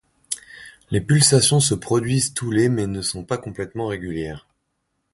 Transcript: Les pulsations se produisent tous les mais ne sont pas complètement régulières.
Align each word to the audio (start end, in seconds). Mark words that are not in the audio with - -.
Les 0.89 0.99
pulsations 0.99 1.59
se 1.59 1.75
produisent 1.75 2.33
tous 2.33 2.49
les 2.49 2.69
mais 2.69 2.87
ne 2.87 3.03
sont 3.03 3.23
pas 3.23 3.37
complètement 3.37 3.85
régulières. 3.85 4.47